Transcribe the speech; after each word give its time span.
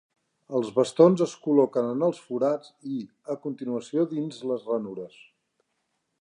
Els 0.59 0.69
bastons 0.77 1.19
es 1.25 1.35
col·loquen 1.43 1.89
en 1.89 2.01
els 2.07 2.21
forats 2.29 2.71
i, 2.95 2.97
a 3.35 3.37
continuació 3.45 4.07
dins 4.15 4.41
les 4.53 4.65
ranures. 4.73 5.21